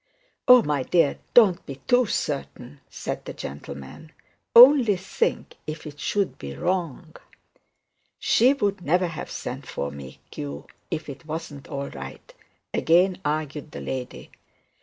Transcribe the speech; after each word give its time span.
'Oh! 0.47 0.63
My 0.63 0.81
dear, 0.81 1.19
don't 1.35 1.63
be 1.67 1.75
too 1.87 2.07
certain,' 2.07 2.79
said 2.89 3.23
the 3.25 3.35
gentleman. 3.35 4.11
'Only 4.55 4.95
think 4.97 5.57
if 5.67 5.85
it 5.85 5.99
should 5.99 6.39
be 6.39 6.55
wrong.' 6.55 7.15
'She'd 8.17 8.81
never 8.81 9.05
have 9.09 9.29
sent 9.29 9.67
for 9.67 9.91
me, 9.91 10.19
Q., 10.31 10.65
if 10.89 11.07
it 11.07 11.27
wasn't 11.27 11.67
all 11.67 11.89
right,' 11.91 12.33
again 12.73 13.19
argued 13.23 13.73
the 13.73 13.81
lady. 13.81 14.31